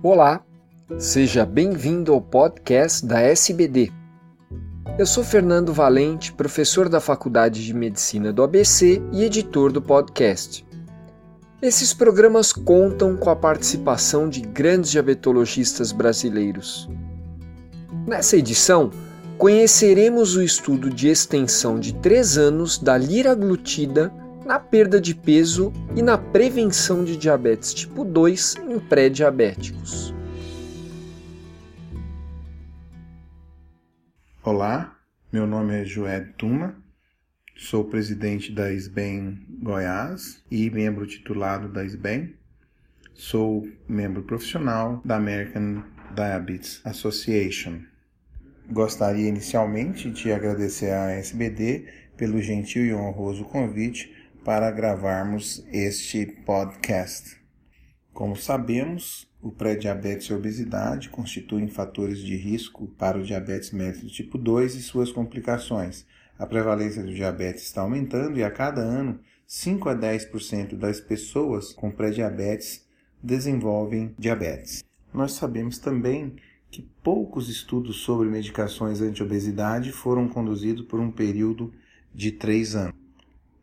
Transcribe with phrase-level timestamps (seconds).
[0.00, 0.44] Olá,
[0.96, 3.90] seja bem-vindo ao podcast da SBD.
[4.96, 10.64] Eu sou Fernando Valente, professor da Faculdade de Medicina do ABC e editor do podcast.
[11.60, 16.88] Esses programas contam com a participação de grandes diabetologistas brasileiros.
[18.06, 18.92] Nessa edição,
[19.36, 24.12] conheceremos o estudo de extensão de três anos da liraglutida
[24.48, 30.14] na perda de peso e na prevenção de diabetes tipo 2 em pré-diabéticos.
[34.42, 34.96] Olá,
[35.30, 36.82] meu nome é Joé Tuma,
[37.54, 42.34] sou presidente da SBEM Goiás e membro titulado da SBEM.
[43.12, 45.84] Sou membro profissional da American
[46.14, 47.80] Diabetes Association.
[48.70, 51.86] Gostaria inicialmente de agradecer à SBD
[52.16, 54.16] pelo gentil e honroso convite
[54.48, 57.38] para gravarmos este podcast.
[58.14, 64.10] Como sabemos, o pré-diabetes e a obesidade constituem fatores de risco para o diabetes mellitus
[64.10, 66.06] tipo 2 e suas complicações.
[66.38, 71.74] A prevalência do diabetes está aumentando e a cada ano 5 a 10% das pessoas
[71.74, 72.88] com pré-diabetes
[73.22, 74.82] desenvolvem diabetes.
[75.12, 76.36] Nós sabemos também
[76.70, 81.70] que poucos estudos sobre medicações anti-obesidade foram conduzidos por um período
[82.14, 83.07] de 3 anos.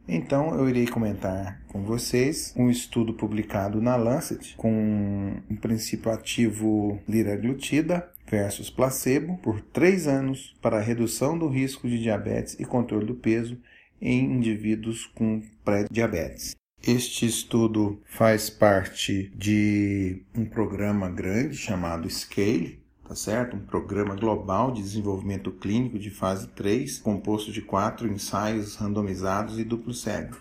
[0.08, 7.00] Então eu irei comentar com vocês um estudo publicado na Lancet com um princípio ativo
[7.08, 13.16] liraglutida versus placebo por três anos para redução do risco de diabetes e controle do
[13.16, 13.58] peso
[14.02, 16.56] em indivíduos com pré-diabetes.
[16.86, 23.56] Este estudo faz parte de um programa grande chamado SCALE, tá certo?
[23.56, 29.64] Um programa global de desenvolvimento clínico de fase 3, composto de quatro ensaios randomizados e
[29.64, 30.38] duplo cego.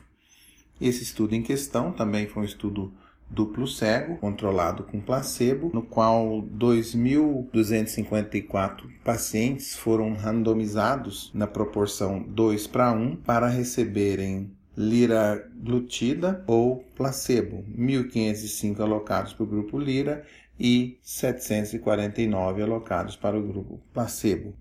[0.80, 2.90] Esse estudo em questão também foi um estudo
[3.30, 12.92] duplo cego, controlado com placebo, no qual 2.254 pacientes foram randomizados na proporção 2 para
[12.92, 20.24] 1 para receberem liraglutida ou placebo, 1.505 alocados para o grupo lira
[20.58, 24.54] e 749 alocados para o grupo placebo.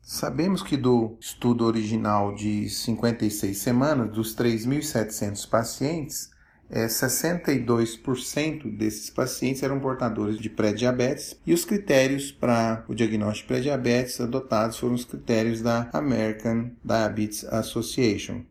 [0.00, 6.30] Sabemos que do estudo original de 56 semanas, dos 3.700 pacientes,
[6.70, 13.54] é, 62% desses pacientes eram portadores de pré-diabetes e os critérios para o diagnóstico de
[13.54, 18.44] pré-diabetes adotados foram os critérios da American Diabetes Association.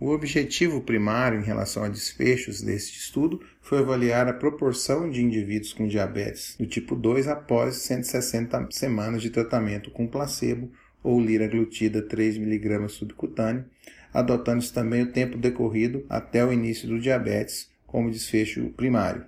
[0.00, 5.72] O objetivo primário em relação a desfechos deste estudo foi avaliar a proporção de indivíduos
[5.72, 10.70] com diabetes do tipo 2 após 160 semanas de tratamento com placebo
[11.02, 13.64] ou liraglutida 3mg subcutâneo,
[14.14, 19.26] adotando-se também o tempo decorrido até o início do diabetes como desfecho primário.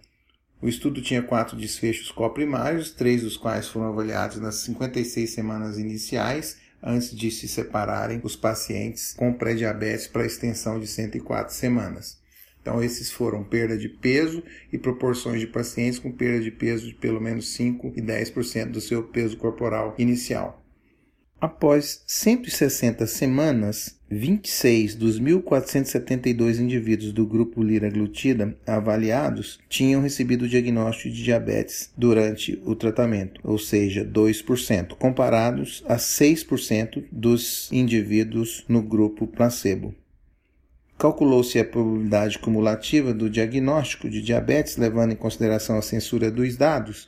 [0.63, 6.59] O estudo tinha quatro desfechos coprimários, três dos quais foram avaliados nas 56 semanas iniciais
[6.83, 12.21] antes de se separarem os pacientes com pré-diabetes para extensão de 104 semanas.
[12.61, 14.43] Então, esses foram perda de peso
[14.73, 18.81] e proporções de pacientes com perda de peso de pelo menos 5 e 10% do
[18.81, 20.63] seu peso corporal inicial.
[21.41, 31.15] Após 160 semanas, 26 dos 1.472 indivíduos do grupo liraglutida avaliados tinham recebido o diagnóstico
[31.15, 39.29] de diabetes durante o tratamento, ou seja, 2%, comparados a 6% dos indivíduos no grupo
[39.29, 39.95] placebo.
[40.99, 47.07] Calculou-se a probabilidade cumulativa do diagnóstico de diabetes, levando em consideração a censura dos dados,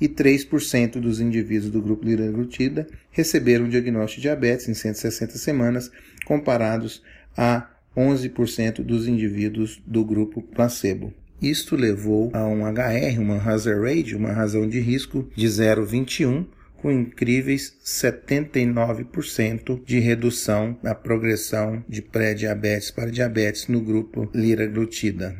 [0.00, 5.90] e 3% dos indivíduos do grupo liraglutida receberam o diagnóstico de diabetes em 160 semanas,
[6.24, 7.02] comparados
[7.36, 11.12] a 11% dos indivíduos do grupo placebo.
[11.40, 16.46] Isto levou a um HR, uma hazard rate, uma razão de risco de 0,21,
[16.76, 25.34] com incríveis 79% de redução na progressão de pré-diabetes para diabetes no grupo liraglutida.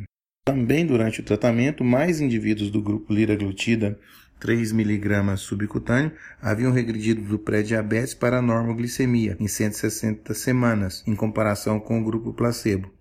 [0.47, 3.99] Também durante o tratamento, mais indivíduos do grupo liraglutida
[4.41, 11.81] 3 mg subcutâneo haviam regredido do pré-diabetes para a normoglicemia em 160 semanas, em comparação
[11.81, 12.93] com o grupo placebo.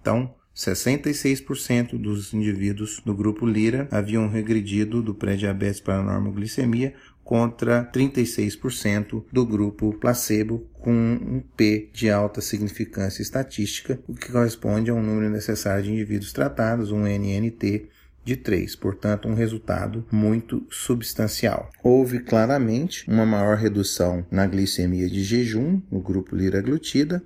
[0.00, 7.90] Então, 66% dos indivíduos do grupo Lira haviam regredido do pré-diabetes para a normoglicemia contra
[7.90, 14.94] 36% do grupo placebo com um P de alta significância estatística, o que corresponde a
[14.94, 17.88] um número necessário de indivíduos tratados, um NNT
[18.24, 21.70] de 3, portanto, um resultado muito substancial.
[21.82, 27.22] Houve claramente uma maior redução na glicemia de jejum, no grupo liraglutida,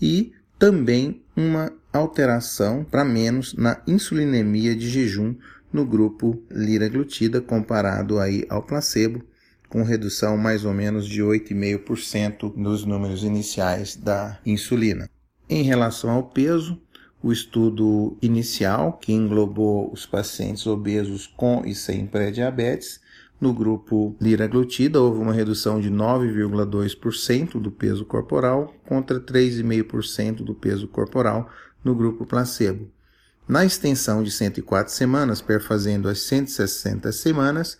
[0.00, 5.34] e também uma alteração para menos na insulinemia de jejum
[5.72, 9.22] no grupo liraglutida comparado aí ao placebo,
[9.68, 15.08] com redução mais ou menos de 8,5% nos números iniciais da insulina.
[15.48, 16.80] Em relação ao peso,
[17.22, 23.00] o estudo inicial, que englobou os pacientes obesos com e sem pré-diabetes,
[23.40, 30.86] no grupo liraglutida houve uma redução de 9,2% do peso corporal contra 3,5% do peso
[30.86, 31.48] corporal
[31.82, 32.90] no grupo placebo.
[33.48, 37.78] Na extensão de 104 semanas, perfazendo as 160 semanas,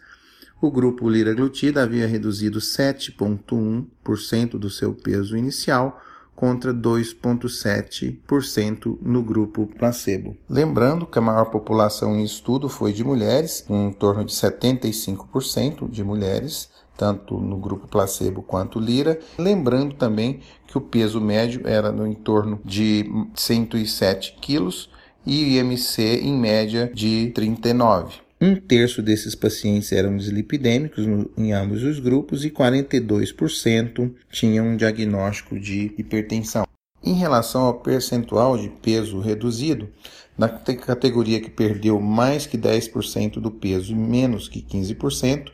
[0.60, 6.02] o grupo liraglutida havia reduzido 7,1% do seu peso inicial
[6.40, 10.34] contra 2,7% no grupo placebo.
[10.48, 16.02] Lembrando que a maior população em estudo foi de mulheres, em torno de 75% de
[16.02, 19.20] mulheres, tanto no grupo placebo quanto lira.
[19.38, 23.04] Lembrando também que o peso médio era no entorno de
[23.34, 24.88] 107 quilos
[25.26, 28.29] e IMC em média de 39.
[28.42, 31.04] Um terço desses pacientes eram dislipidêmicos
[31.36, 36.66] em ambos os grupos e 42% tinham um diagnóstico de hipertensão.
[37.04, 39.90] Em relação ao percentual de peso reduzido,
[40.38, 45.52] na categoria que perdeu mais que 10% do peso e menos que 15%,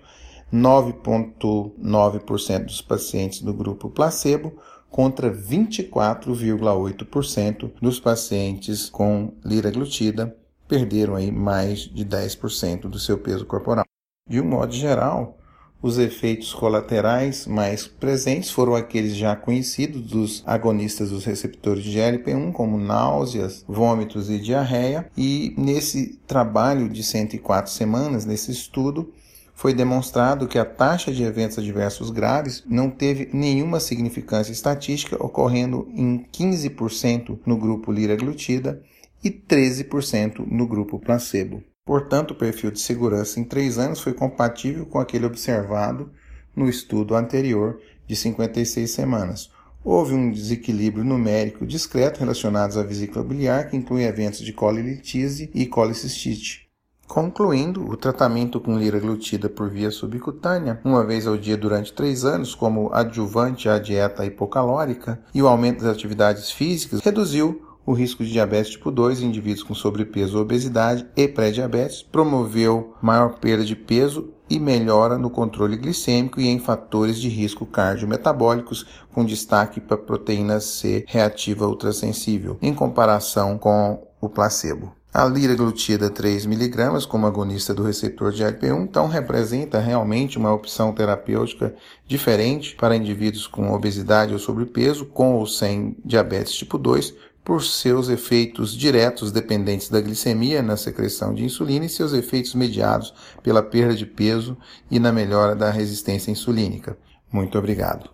[0.54, 4.56] 9,9% dos pacientes do grupo placebo
[4.88, 10.36] contra 24,8% dos pacientes com liraglutida
[10.68, 13.84] perderam aí mais de 10% do seu peso corporal.
[14.28, 15.38] De um modo geral,
[15.80, 22.52] os efeitos colaterais mais presentes foram aqueles já conhecidos dos agonistas dos receptores de GLP-1,
[22.52, 25.08] como náuseas, vômitos e diarreia.
[25.16, 29.12] E nesse trabalho de 104 semanas, nesse estudo,
[29.54, 35.88] foi demonstrado que a taxa de eventos adversos graves não teve nenhuma significância estatística, ocorrendo
[35.94, 38.82] em 15% no grupo liraglutida
[39.22, 41.62] e 13% no grupo placebo.
[41.84, 46.10] Portanto, o perfil de segurança em 3 anos foi compatível com aquele observado
[46.54, 49.50] no estudo anterior de 56 semanas.
[49.84, 55.64] Houve um desequilíbrio numérico discreto relacionado à vesícula biliar, que inclui eventos de colilitise e
[55.64, 56.66] colicistite.
[57.06, 62.52] Concluindo, o tratamento com liraglutida por via subcutânea, uma vez ao dia durante três anos,
[62.52, 68.32] como adjuvante à dieta hipocalórica e o aumento das atividades físicas, reduziu o risco de
[68.32, 74.34] diabetes tipo 2 em indivíduos com sobrepeso, obesidade e pré-diabetes, promoveu maior perda de peso
[74.50, 80.60] e melhora no controle glicêmico e em fatores de risco cardiometabólicos, com destaque para proteína
[80.60, 84.92] C reativa ultrassensível, em comparação com o placebo.
[85.12, 91.74] A liraglutida 3mg, como agonista do receptor de GLP-1, então representa realmente uma opção terapêutica
[92.06, 97.14] diferente para indivíduos com obesidade ou sobrepeso, com ou sem diabetes tipo 2,
[97.46, 103.14] por seus efeitos diretos dependentes da glicemia na secreção de insulina e seus efeitos mediados
[103.40, 104.58] pela perda de peso
[104.90, 106.98] e na melhora da resistência insulínica.
[107.30, 108.10] Muito obrigado.